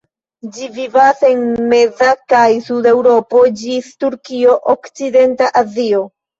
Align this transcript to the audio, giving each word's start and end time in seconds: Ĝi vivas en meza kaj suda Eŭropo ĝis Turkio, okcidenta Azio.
Ĝi 0.53 0.69
vivas 0.77 1.21
en 1.29 1.43
meza 1.73 2.09
kaj 2.33 2.47
suda 2.71 2.91
Eŭropo 2.95 3.45
ĝis 3.63 3.93
Turkio, 4.03 4.59
okcidenta 4.77 5.55
Azio. 5.65 6.07